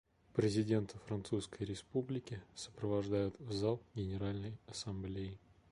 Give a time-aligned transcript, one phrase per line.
[0.33, 5.37] Президента Французской Республики сопровождают в зал Генеральной Ассамблеи.